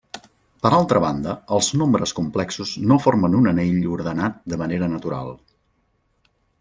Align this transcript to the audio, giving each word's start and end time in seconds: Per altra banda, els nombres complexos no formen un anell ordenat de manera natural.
Per 0.61 0.69
altra 0.75 1.01
banda, 1.03 1.35
els 1.57 1.69
nombres 1.81 2.13
complexos 2.19 2.71
no 2.93 2.97
formen 3.03 3.37
un 3.41 3.51
anell 3.53 3.77
ordenat 3.99 4.41
de 4.55 4.59
manera 4.63 4.89
natural. 4.95 5.31